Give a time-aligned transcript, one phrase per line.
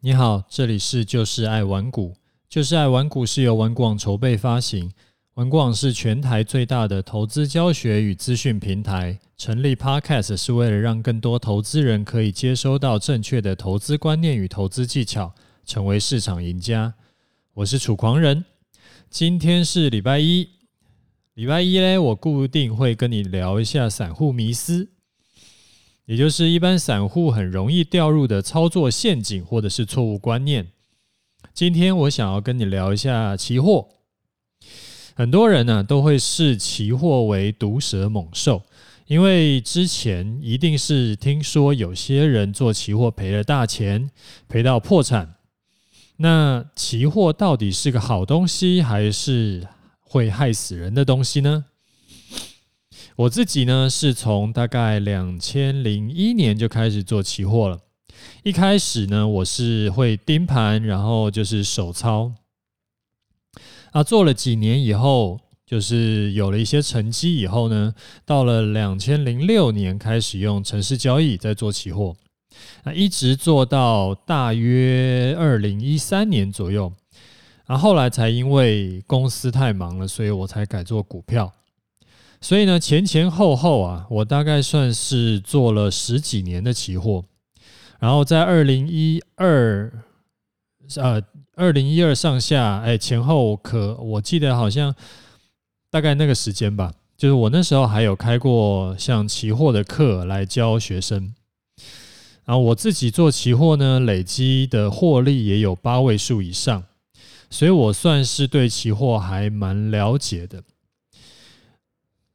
[0.00, 2.14] 你好，这里是就是爱玩股，
[2.48, 4.92] 就是爱玩股是由玩股网筹备发行，
[5.34, 9.18] 玩股网是全台最大的投资教学与资讯平台。
[9.38, 15.34] 成立 Podcast 是为了让更多投资人可以接收到正确的投资观念与投资技巧，
[15.64, 16.94] 成为市场赢家。
[17.54, 18.44] 我是楚狂人，
[19.08, 20.50] 今天是礼拜一，
[21.34, 24.90] 礼拜一呢，我固定会跟你聊一下散户迷思。
[26.06, 30.68] 也就是一般散户很容易掉入的操作陷阱，或者是错误观念。
[31.52, 33.88] 今天我想要跟你聊一下期货。
[35.16, 38.62] 很多人呢都会视期货为毒蛇猛兽，
[39.06, 44.08] 因为之前一定是听说有些人做期货赔了大钱，
[44.48, 45.34] 赔到破产。
[46.18, 49.66] 那期货到底是个好东西，还是
[50.00, 51.64] 会害死人的东西呢？
[53.16, 57.80] 我自己呢，是从大概两千零一年就开始做期货了。
[58.42, 62.32] 一开始呢，我是会盯盘，然后就是手操。
[63.92, 67.94] 啊，做了几年以后，就是有了一些成绩以后呢，
[68.26, 72.14] 到了两千零六年开始用程式交易在做期货。
[72.84, 76.92] 啊，一直做到大约二零一三年左右。
[77.64, 81.50] 啊，后来才因为公司太忙了，所以我才改做股票。
[82.40, 87.24] 所以呢，前前后后啊，我大概算是做了十几年的期货，
[87.98, 89.90] 然后在二零一二，
[90.96, 91.20] 呃，
[91.54, 94.94] 二零一二上下，哎，前后可我记得好像
[95.90, 101.34] 大概那个时间吧，就是我那时候还有开过像期货的课来教学生，
[102.44, 106.84] 然后我自己做期货呢，累积的获利也有八位数以上，
[107.50, 110.62] 所以我算是对期货还蛮了解的。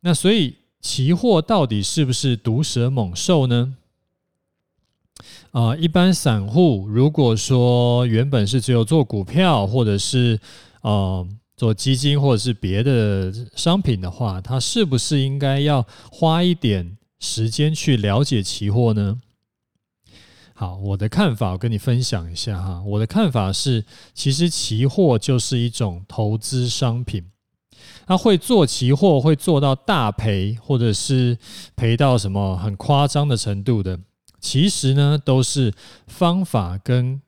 [0.02, 3.76] 那所以，期货到底是不是毒蛇猛兽呢？
[5.52, 10.40] 啊、一般散户如果说原本是只有做股票，或者是
[10.82, 19.22] 呃做基金，或者是别的商品的话，他是不是应该要花一点时间去了解期货呢？
[20.56, 22.82] 好，我的看法我跟你分享一下哈。
[22.84, 27.26] 我的看法是，其实期货就是一种投资商品。
[28.12, 31.38] 他会做期货，会做到大赔，或者是
[31.78, 33.98] 赔到什么很夸张的程度的，
[34.42, 35.74] 其实呢，都是
[36.08, 37.22] 方法跟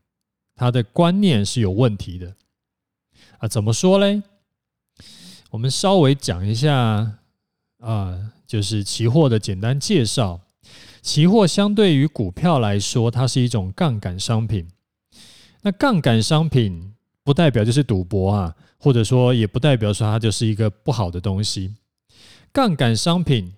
[0.58, 2.36] 他的观念是有问题的
[3.38, 3.48] 啊。
[3.48, 4.24] 怎么说嘞？
[5.52, 7.14] 我们稍微讲一下
[7.80, 10.42] 啊，就是期货的简单介绍。
[11.02, 14.68] 期货相对于股票来说，它是一种杠杆商品。
[15.62, 16.94] 那杠杆商品
[17.24, 18.54] 不代表就是赌博啊。
[18.84, 21.74] 或者说，也不代表说它就是一个不好的东西。
[22.52, 23.54] 杠杆商品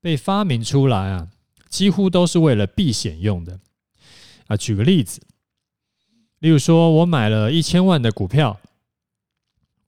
[0.00, 1.26] 被发明出来啊，
[1.68, 3.58] 几乎都是为了避险用的。
[4.46, 5.20] 啊，举个例子，
[6.38, 8.60] 例如说我买了一千万的股票，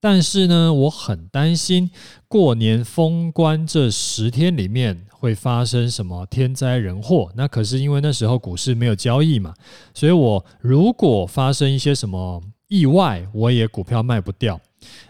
[0.01, 1.93] 但是呢，我很担心
[2.27, 7.31] 过年封关这十天里面会发生什么天灾人祸。
[7.37, 9.55] 那可是因为那时候股市没有交易嘛，
[9.95, 12.43] 所以我如果发生一些什么
[12.75, 14.61] 意外，我也股票卖不掉。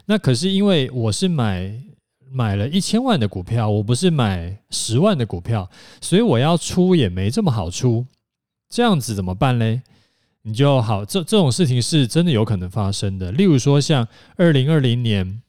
[0.05, 1.75] 那可是因为我是买
[2.31, 5.71] 买了一千万的股票，我不是买十万的股票，
[6.03, 8.05] 所以我要出也没这么好出。
[8.69, 9.81] 这样子怎么办嘞？
[10.43, 13.33] 你就好，这这种事情是真的有可能发生的。
[13.33, 15.41] 例如说，像二零二零年，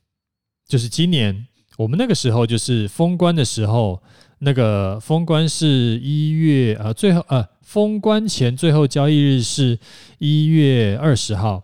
[0.65, 4.01] 就是今年，我们那个时候就是封关的时候，
[4.39, 9.77] 那个封关是一月呃最后呃封关前最后交易日是
[10.19, 11.63] 一月二十号。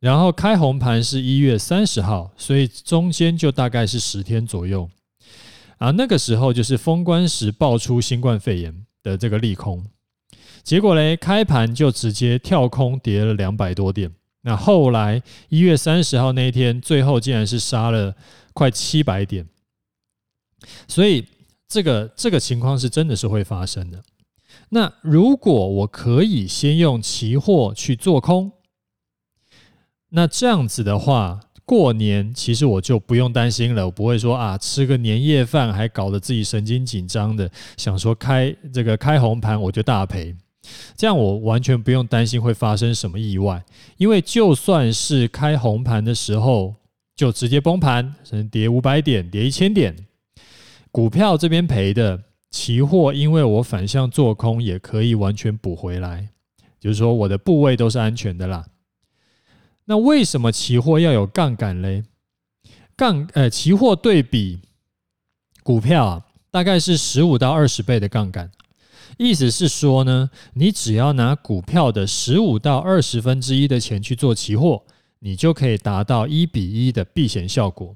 [0.00, 4.88] 然后开红盘是一月三十号，所以中间就大概是十天左右
[5.76, 5.90] 啊。
[5.90, 9.84] 那个时候就是封关时爆出新冠肺炎的这个利空，
[10.62, 14.10] 结果嘞，开盘就直接跳空跌了两百多点。
[14.40, 18.16] 那后来一月三十号那一天，最后竟然是杀了
[18.54, 19.46] 快七百点，
[20.88, 21.26] 所以
[21.68, 24.02] 这个这个情况是真的是会发生的。
[24.70, 28.50] 那如果我可以先用期货去做空。
[30.10, 40.34] 那这样子的话，过年其实我就不用担心了，我不会说啊，吃个年夜饭还搞得自己神经紧张的，想说开这个开红盘我就大赔，
[40.96, 43.64] 这样我完全不用担心会发生什么意外，
[43.98, 46.74] 因为就算是开红盘的时候
[47.14, 49.94] 就直接崩盘，甚至跌五百点、跌一千点，
[50.90, 52.20] 股票这边赔的，
[52.50, 56.30] 期货因为我反向做空也可以完全补回来，
[56.80, 58.66] 就是说我的部位都是安全的啦。
[59.90, 62.04] 那为什么期货要有杠杆嘞？
[62.94, 64.60] 杠呃，期货对比
[65.64, 68.52] 股票啊，大概是十五到二十倍的杠杆。
[69.18, 74.84] 意思是说呢，你只要拿股票的十五到二十分之一的钱去做期货，
[75.18, 77.92] 你就可以达到一比一的避险效果。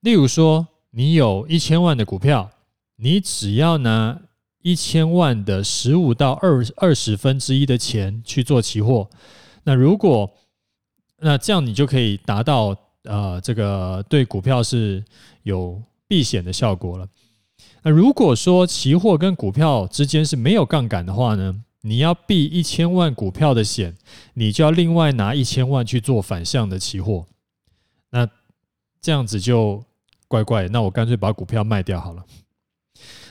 [0.00, 2.50] 例如说，你有一千万的股票，
[2.96, 4.18] 你只要拿
[4.62, 9.10] 一千万的十五到二二十分之一的钱去做期货，
[9.64, 10.34] 那如果
[11.24, 15.02] 那这样你就可以达到呃这个对股票是
[15.42, 17.08] 有避险的效果了。
[17.82, 23.96] 那如果说期货跟股票之间是没有杠杆的话呢，你要避一千万股票的险，
[24.34, 27.24] 你就要另外拿一千万去做反向的期货。
[28.10, 28.28] 那
[29.00, 29.82] 这样子就
[30.28, 32.22] 怪怪，那我干脆把股票卖掉好了。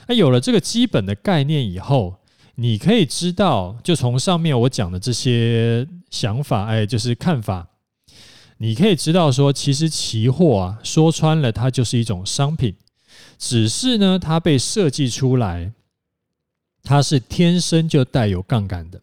[0.08, 2.16] 那有了这个基本的概念以后，
[2.56, 7.68] 你可以知道，就从上面我讲的这些想法，哎，就是看法，
[8.64, 12.74] 你可以知道说，其实期货啊，说穿了，它就是一种商品。
[13.38, 15.70] 只是呢，它被设计出来，
[16.82, 19.02] 它是天生就带有杠杆的。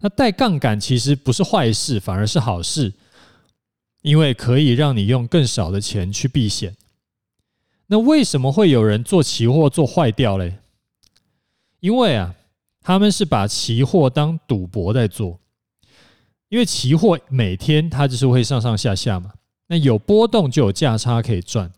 [0.00, 2.92] 那带杠杆其实不是坏事，反而是好事，
[4.02, 6.76] 因为可以让你用更少的钱去避险。
[7.86, 10.58] 那为什么会有人做期货做坏掉嘞？
[11.80, 12.34] 因为啊，
[12.82, 15.40] 他们是把期货当赌博在做，
[16.52, 19.32] 因为期货每天它就是会上上下下嘛，
[19.68, 21.72] 那有波动就有价差可以赚。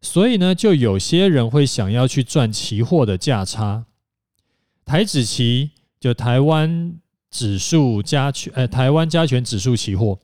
[0.00, 3.84] 所以呢，就有些人会想要去赚期货的价差。
[4.84, 6.94] 台指期就台湾
[7.32, 10.16] 指数加权，呃，台湾加权指数期货，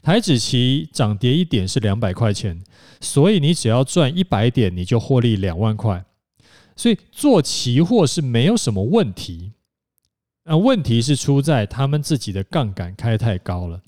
[0.00, 2.58] 台指期涨跌一点是两百块钱，
[3.02, 6.02] 所以你只要赚一百点，你就获利两万块。
[6.74, 9.52] 所以做期货是没有什么问题。
[10.44, 13.80] 那问题是出在他们自己的杠杆开太高了。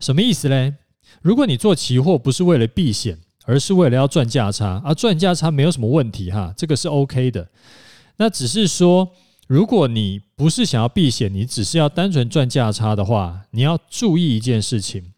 [0.00, 0.74] 什么意思嘞？
[1.22, 7.48] 如果你做期货不是为了避险，而是为了要赚价差，而赚价差没有什么问题哈，这个是 OK 的。
[8.16, 9.10] 那只是说，
[9.46, 15.12] 如果你不是想要避险，你只是要单纯赚价差的话，你要注意一件事情，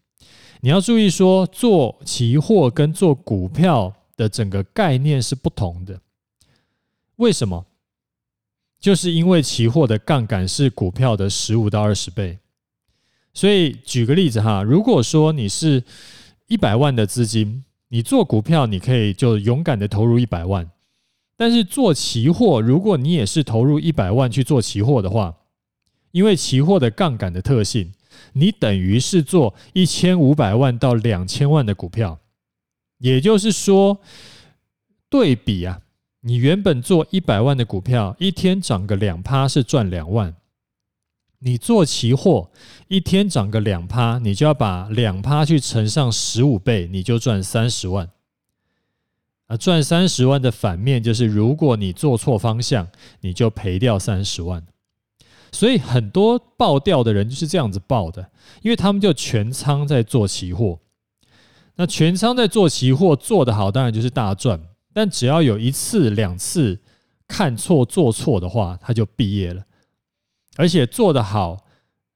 [0.61, 6.01] 你要注意说，做期货跟做股票的整个概念是不同的。
[7.17, 7.65] 为什么？
[8.79, 12.39] 就是因为期货的杠杆是股票的十五到二十倍。
[13.33, 15.83] 所以举个例子哈，如果说你是
[16.47, 17.63] 一百万的资金。
[17.89, 20.69] 你做股票，你可以就勇敢的投入一百万，
[21.37, 25.33] 但是做期货，如果你也是投入一百万去做期货的话，
[26.11, 27.93] 因为期货的杠杆的特性，
[28.33, 32.19] 你等于是做一千五百万到两千万的股票，
[32.97, 33.97] 也就是说，
[35.09, 35.79] 对比啊，
[36.21, 40.35] 你原本做一百万的股票，一天涨个两趴是赚两万。
[41.39, 42.49] 你做期货
[42.87, 48.09] 一天涨个两趴，你就要把两趴去乘上十五倍，你就赚三十万。
[49.45, 52.87] 啊，赚三十万的反面就是，如果你做错方向，
[53.21, 54.65] 你就赔掉三十万。
[55.51, 58.31] 所以很多爆掉的人就是这样子爆的，
[58.63, 60.79] 因为他们就全仓在做期货。
[61.75, 64.59] 那全仓在做期货做得好，当然就是大赚。
[64.97, 66.79] 但只要有一次两次
[67.27, 69.63] 看错做错的话，他就毕业了。
[70.55, 71.67] 而且做得好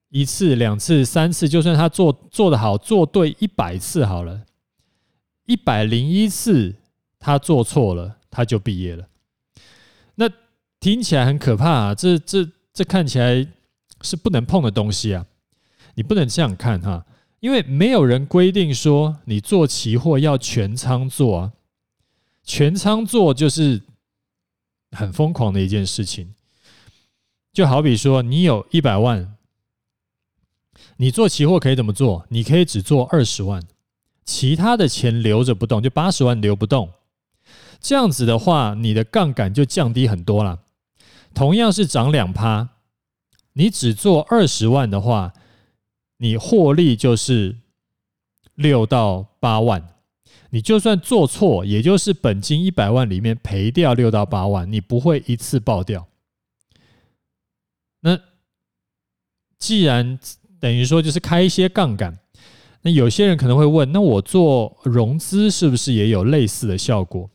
[0.09, 4.41] 一次、两次、三次，就算他做做得好，做对一百次好了，
[5.45, 6.73] 一百零一次
[7.19, 9.07] 他做错了，他就毕业了。
[10.15, 10.27] 那
[10.79, 11.93] 听起来很可怕啊！
[11.93, 13.47] 这、这、这看起来
[14.01, 15.23] 是不能碰的东西啊！
[15.93, 17.05] 你不能这样看哈，
[17.41, 21.51] 因为没有人规定说你做期货要全仓做啊，
[22.53, 23.81] 全仓做就是
[24.91, 26.35] 很疯狂的一件事情。
[27.53, 29.37] 就好比说，你有一百万，
[30.97, 32.25] 你做期货可以怎么做？
[32.27, 33.63] 你可以只做二十万，
[34.25, 36.91] 其他的钱留着不动，就八十万留不动。
[37.79, 40.59] 这样子的话，你的杠杆就降低很多了。
[41.33, 42.67] 同样是涨两趴，
[43.53, 45.31] 你只做二十万的话，
[46.17, 47.59] 你获利就是
[48.55, 49.87] 六到八万。
[50.51, 56.07] 你就算做错，也就是本金一百万里面赔掉六到八万，你不会一次爆掉。
[58.01, 58.19] 那
[59.57, 60.19] 既然
[60.59, 62.19] 等于说就是开一些杠杆，
[62.81, 67.29] 那有些人可能会问：那我做融资是不是也有类似的效果？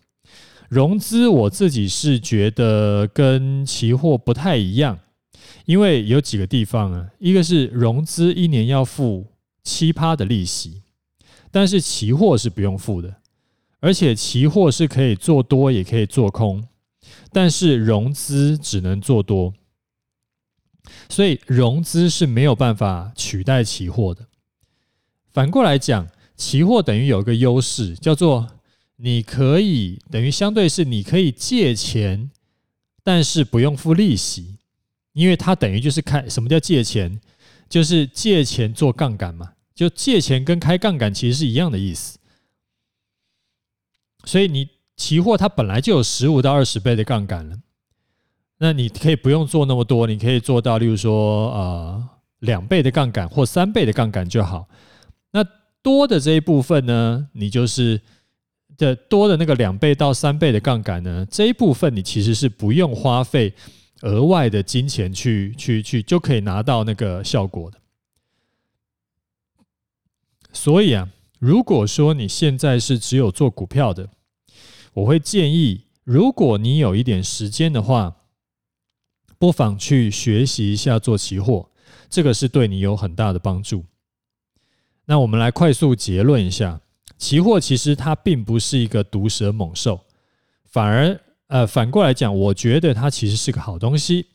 [0.69, 4.99] 融资我自己是觉得跟期货不太一样，
[5.65, 9.25] 因为有几个地方啊，一个是融资一年要付
[9.63, 10.83] 七趴的利息，
[11.57, 13.17] 但是期货是不用付的，
[13.81, 16.63] 而且期货是可以做多也可以做空，
[17.33, 19.55] 但是融资只能做多。
[21.09, 24.27] 所以融资是没有办法取代期货的。
[25.33, 28.47] 反过来讲，期货等于有一个优势，叫做
[28.97, 32.31] 你可以等于相对是你可以借钱
[33.03, 34.59] 但是不用付利息，
[35.15, 37.19] 因为它等于就是开什么叫借钱，
[37.67, 42.19] 就是借钱做杠杆嘛，就借钱跟开杠杆其实是一样的意思。
[44.25, 47.57] 所以你期货它本来就有十五到二十倍的杠杆了，
[48.59, 52.09] 那你可以不用做那么多，你可以做到，例如说呃
[52.41, 54.67] 两倍的杠杆或三倍的杠杆就好。
[55.31, 55.45] 那
[55.83, 58.01] 多的这一部分呢，你就是
[58.79, 63.53] 的多的那个两倍到三倍的杠杆呢，这一部分你其实是不用花费
[64.01, 67.79] 额外的金钱去去去就可以拿到那个效果的。
[70.57, 71.07] 所以啊，
[71.39, 74.09] 如果说你现在是只有做股票的，
[74.95, 78.17] 我会建议，如果你有一点时间的话，
[79.39, 81.69] 不妨去学习一下做期货，
[82.09, 83.85] 这个是对你有很大的帮助。
[85.05, 86.81] 那我们来快速结论一下，
[87.19, 90.01] 期货其实它并不是一个毒蛇猛兽，
[90.65, 94.27] 反而呃反过来讲，我觉得它其实是个好东西，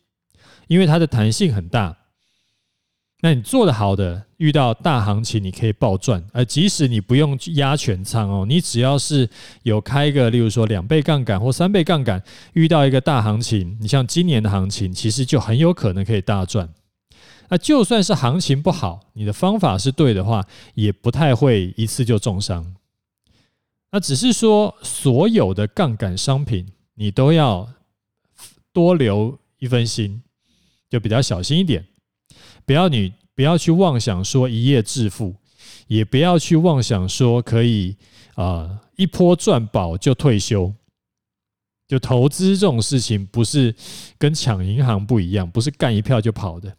[0.68, 1.98] 因为它的弹性很大。
[3.24, 9.30] 那你做的好的，遇到大行情你可以暴赚，而即使你不用压全仓哦，你只要是
[9.62, 12.20] 有开一个，例如说两倍杠杆或三倍杠杆，
[12.54, 16.68] 遇到一个大行情，你像今年的行情，其实就很有可能可以大赚。
[17.48, 22.74] 那就算是行情不好，你的方法是对的话，也不太会一次就重伤。
[23.92, 27.68] 那只是说，所有的杠杆商品，你都要
[28.72, 30.24] 多留一分心，
[30.90, 31.86] 就比较小心一点。
[32.64, 35.34] 不要你不要去妄想说一夜致富，
[35.86, 37.96] 也不要去妄想说可以
[38.34, 40.72] 啊、呃、一波赚饱就退休。
[41.88, 43.74] 就投资这种事情，不是
[44.16, 46.74] 跟抢银行不一样，不是干一票就跑的。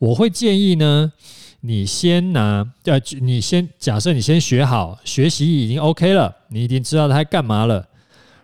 [0.00, 1.12] 我会建议呢，
[1.60, 7.88] 你先拿呃，你先假设你先学好，学习已经 OK 了，你已经知道它干嘛了。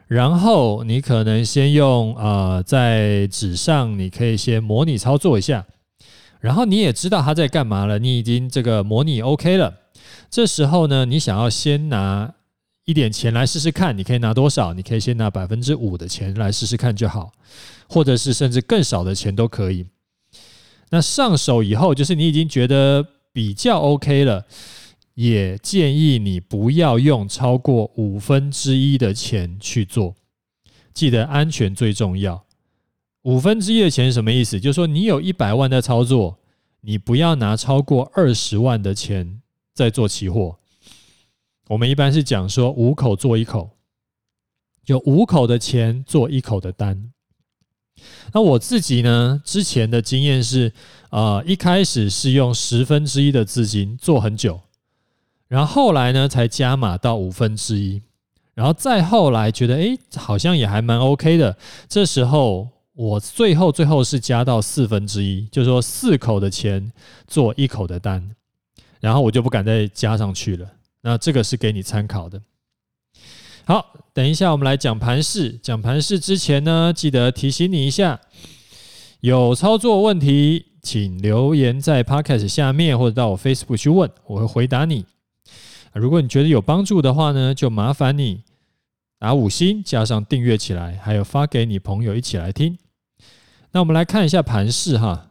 [0.06, 5.66] 然后你可能先用呃，在纸上你可以先模拟操作一下。
[6.42, 9.72] 然后你也知道他在干嘛了，你已经这个模拟 OK 了。
[10.28, 12.34] 这时候呢，你想要先拿
[12.84, 14.74] 一点钱来试试看，你可以拿多少？
[14.74, 17.30] 你可以先拿百分之五的钱来试试看就好，
[17.88, 19.86] 或者是甚至更少的钱都可以。
[20.90, 24.44] 那上手以后，就是你已经觉得比较 OK 了，
[25.14, 30.16] 也建议你不要用超过五分之一的钱去做，
[30.92, 32.44] 记得安全最重要。
[33.22, 34.58] 五分之一的钱什么意思？
[34.58, 36.40] 就是说，你有一百万的操作，
[36.80, 39.40] 你不要拿超过二十万的钱
[39.72, 40.58] 在做期货。
[41.68, 43.70] 我们一般是讲说五口做一口，
[44.84, 47.12] 就五口的钱做一口的单。
[48.32, 50.72] 那我自己呢，之前的经验是，
[51.10, 54.60] 啊，一开始是用十分之一的资金做很久，
[55.46, 58.02] 然后后来呢才加码到五分之一，
[58.54, 61.56] 然后再后来觉得，哎，好像也还蛮 OK 的，
[61.88, 62.71] 这时候。
[62.94, 66.92] 我最后最后是加到四分之一，就是说四口的钱
[67.26, 68.34] 做一口的单，
[69.00, 70.68] 然后我就不敢再加上去了。
[71.00, 72.40] 那这个是给你参考的。
[73.64, 75.58] 好，等一下我们来讲盘式。
[75.62, 78.20] 讲盘式之前呢，记得提醒你一下，
[79.20, 85.06] 有操作问题请留言在 Podcast 下面，或者到我 Facebook 去问，我会回答你。
[85.94, 88.42] 如果你觉得有帮助的话呢，就麻烦你
[89.22, 92.76] 打五星，加上订阅起来，还有发给你朋友一起来听。
[93.70, 95.30] 那我们来看一下盘势哈，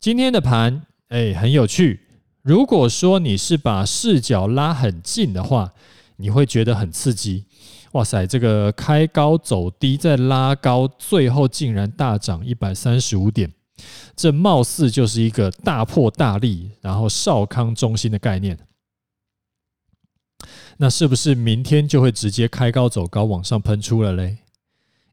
[0.00, 2.00] 今天的盘哎很有趣。
[2.42, 5.72] 如果说你是把视角拉很近的话，
[6.16, 7.44] 你会觉得很刺激。
[7.92, 13.52] 哇塞，这个开高走低再拉高，最后竟然大涨一百三十五点，
[14.16, 18.58] 这貌似就是一个大破大立，然后少康中心的概念。
[20.78, 24.38] 那是不是明天就会直接开高走高往上喷出了嘞？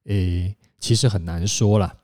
[0.05, 1.95] 诶，其实很难说啦，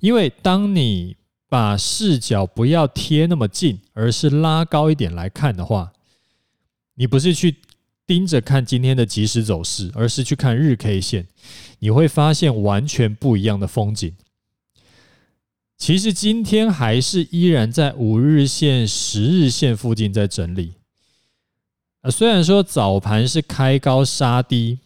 [0.00, 1.16] 因为当你
[1.48, 5.92] 把视角不要贴那么近，而是拉高一点来看的话，
[6.94, 7.56] 你不是去
[8.06, 11.28] 盯着看今天的即时走势，而是去看日 K 线，
[11.78, 14.14] 你会发现完全不一样的风景。
[15.76, 20.72] 其实今天还是依然在五日线、十日线附近在整理。
[22.10, 24.78] 虽然说早盘是开高杀低。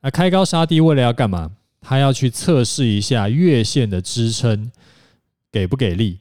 [0.00, 1.50] 那开高杀低，为了要干嘛？
[1.80, 4.70] 他要去测试一下月线的支撑
[5.50, 6.18] 给不给力？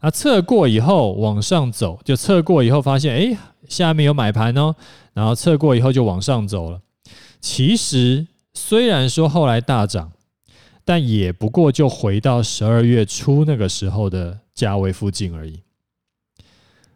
[0.00, 3.38] 那测过以后往上走，就测过以后发现，哎，
[3.68, 4.74] 下面有买盘哦。
[5.12, 6.80] 然后测过以后就往上走了。
[7.40, 10.12] 其实虽然说后来大涨，
[10.84, 15.60] 但也不过就回到十二月初那个时候的价位附近而已。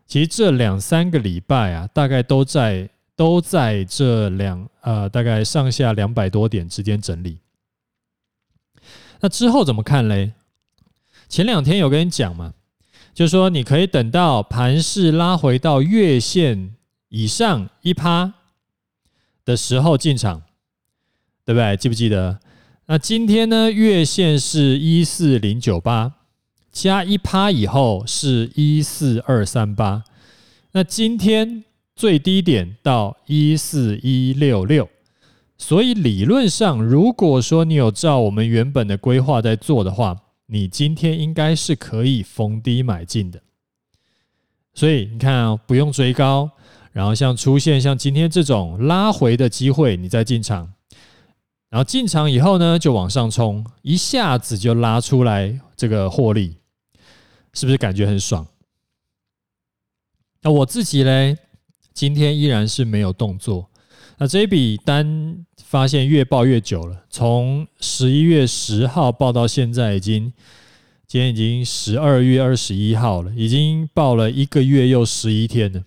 [0.07, 7.39] 其实这两三个礼拜啊，大概都在都在这两呃大概上下两百多点之间整理。
[9.21, 10.33] 那之后怎么看嘞？
[11.29, 12.55] 前两天有跟你讲嘛，
[13.13, 16.75] 就是说你可以等到盘势拉回到月线
[17.09, 18.35] 以上一趴
[19.45, 20.43] 的时候进场，
[21.45, 21.77] 对不对？
[21.77, 22.39] 记不记得？
[22.87, 26.16] 那今天呢，月线是一四零九八，
[26.79, 30.05] 加一趴以后是一四二三八。
[30.73, 31.65] 那今天
[31.95, 34.87] 最低点到一四一六六。
[35.57, 40.19] 所以理论上，如果说你有照我们原本的规划在做的话，
[40.49, 43.41] 你今天应该是可以逢低买进的。
[44.75, 46.51] 所以你看啊，不用追高，
[46.93, 50.75] 然后像出现像今天这种拉回的机会，你再进场，
[51.71, 56.59] 然后进场以后呢，就往上冲，一下子就拉出来这个获利，
[57.57, 58.47] 是不是感觉很爽？
[60.43, 61.39] 那我自己嘞，
[61.95, 63.71] 今天依然是没有动作。
[64.19, 70.31] 那这一笔单发现越抱越久了，从十一月十号报到现在，已经
[71.07, 75.83] 今天已经十二月二十一号了，已经报了一个月又十一天了。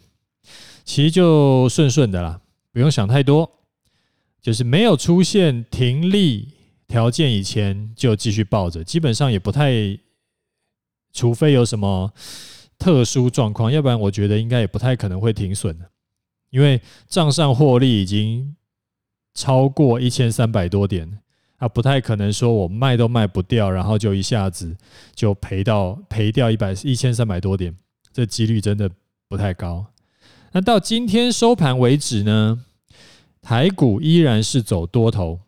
[0.83, 3.47] 其实就顺顺的啦，不用想太多，
[4.41, 6.47] 就是没有出现停利
[6.87, 9.71] 条件以前就继续抱着，基本上也不太，
[11.11, 12.13] 除非有什么
[12.77, 15.77] 特殊状况，要不然我觉得应该也不太可能会停损。
[16.49, 18.55] 因为账上获利已经
[19.33, 21.19] 超过一千三百多点，
[21.57, 24.75] 啊，不太可能说我卖都卖不掉，然后就一下子
[25.13, 27.75] 就赔到赔掉一百一千三百多点，
[28.11, 28.89] 这几率真的
[29.27, 29.85] 不太高。
[30.53, 32.65] 那到今天收盘为止呢，
[33.41, 35.39] 台股依然是走多头，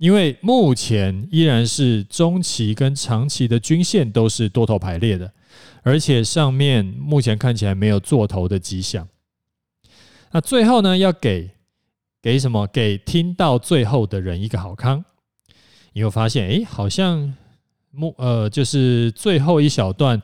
[0.00, 5.30] 因为目前依然是中期跟长期的均线都是多头排列的，
[5.82, 9.06] 而且上面目前看起来没有做头的迹象。
[10.30, 11.50] 那最后呢，要给
[12.22, 12.66] 给什么？
[12.68, 15.04] 给听到最后的人一个好康。
[15.92, 17.34] 你会发现，哎，好像
[17.90, 20.22] 目呃，就是最后一小段，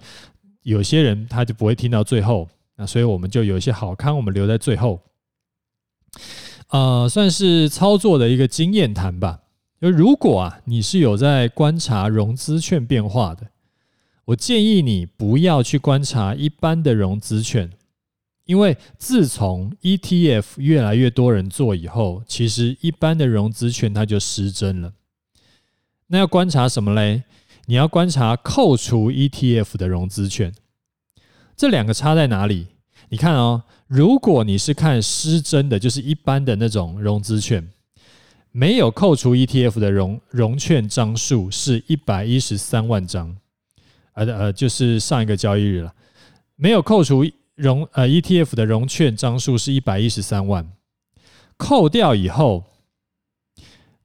[0.62, 2.48] 有些人他就不会听到最后。
[2.77, 5.03] 那所以我们就有一些好康，我们留在最后。
[6.68, 9.40] 呃，算是操作的一个经验谈吧。
[9.87, 13.46] 就如果啊，你是有在观察融资券变化的，
[14.25, 17.70] 我建议你不要去观察一般的融资券。
[18.46, 24.92] 因为自从 ETF 越来越多人做以后，其实一般的融资券它就失真了。
[26.09, 27.22] 那要观察什么嘞？
[27.66, 30.53] 你要观察扣除 ETF 的融资券，
[31.57, 32.66] 这两个差在哪里？
[33.11, 37.68] 你看哦，如果你是看失真的，就是一般的那种融资券，
[38.59, 43.37] 没有扣除 ETF 的融融券张数是一百一十三万张，
[44.14, 45.95] 呃呃，就是上一个交易日了，
[46.57, 47.23] 没有扣除。
[47.55, 50.71] 融呃 ETF 的融券张数是一百一十三万，
[51.59, 52.64] 扣掉以后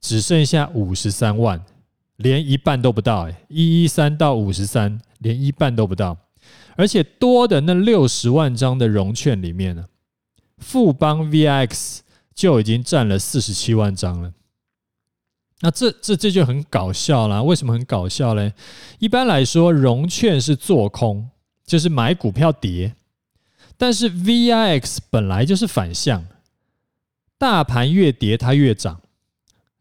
[0.00, 1.62] 只剩下五十三万，
[2.16, 6.16] 连一半都不到哎，一一三到五十三，连一半都不到，
[6.76, 9.86] 而且多的那六十万张的融券里面呢，
[10.58, 12.00] 富邦 VX
[12.34, 14.32] 就已经占了四十七万张了。
[15.64, 18.52] 那这这这就很搞笑啦，为什么很搞笑嘞？
[18.98, 21.28] 一般来说，融券是做空，
[21.64, 22.94] 就是买股票跌。
[23.78, 26.26] 但是 VIX 本来就是反向，
[27.38, 29.00] 大盘越跌它越涨，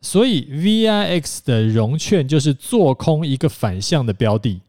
[0.02, 4.62] 所以 VIX 的融券就是做空一个反向的标的，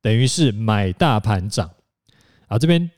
[0.00, 1.70] 等于是买大盘涨。
[2.46, 2.90] 啊，这边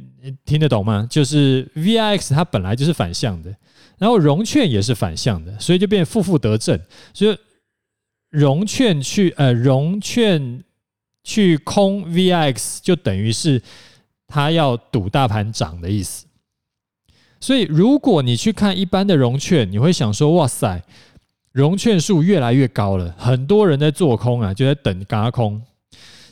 [0.45, 1.07] 听得懂吗？
[1.11, 3.55] 就是 VIX 它本来就是反向的，
[3.99, 6.81] 然后融券也是反向的，所以就变负负得正。
[7.13, 7.37] 所以
[8.31, 10.63] 融券去呃融券
[11.25, 13.63] 去空 VIX 就等于是。
[14.31, 16.27] 他要赌大盘涨的意思，
[17.41, 20.83] 所以如果你去看一般的融券，你会想说：“哇塞，
[21.51, 25.63] 融券数越来越高了，很多人在做空啊，就在等轧空。”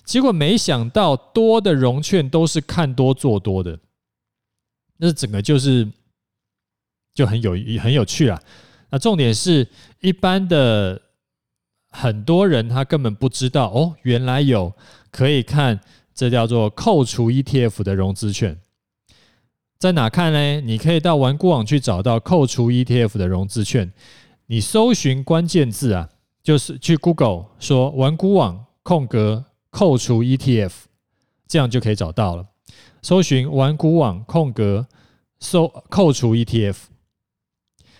[0.07, 3.79] 结果没想到多的融券都是看多做多的，
[4.97, 5.87] 那整个就是
[7.13, 8.41] 就很有很有趣啊。
[8.89, 9.69] 那重点是
[10.01, 11.03] 一般的
[11.91, 14.73] 很多人他根本不知道哦，原来有
[15.11, 15.79] 可以看。
[16.19, 18.59] 这叫做扣除 ETF 的融资券，
[19.79, 20.61] 在哪看呢？
[20.63, 23.93] 你可以到玩股网去找到扣除 ETF 的融资券。
[24.47, 26.09] 你搜寻关键字啊，
[26.43, 30.73] 就是去 Google 说玩股网空格扣除 ETF，
[31.47, 32.47] 这样就可以找到了。
[33.03, 34.87] 搜寻玩股网空格
[35.39, 36.77] 搜扣除 ETF。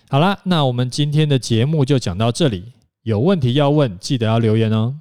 [0.09, 2.73] 好啦，那我们今天的节目就讲到这里。
[3.03, 4.99] 有问题要问，记得要留言哦。